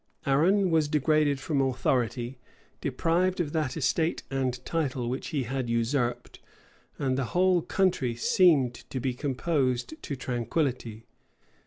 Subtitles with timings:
[0.25, 2.39] Arran was degraded from authority,
[2.81, 6.39] deprived of that estate and title which he had usurped,
[6.97, 11.05] and the whole country seemed to be composed to tranquillity.